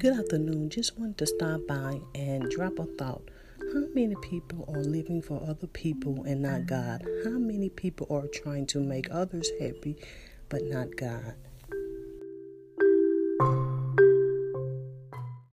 [0.00, 0.70] Good afternoon.
[0.70, 3.20] Just wanted to stop by and drop a thought.
[3.58, 7.04] How many people are living for other people and not God?
[7.22, 9.98] How many people are trying to make others happy
[10.48, 11.34] but not God?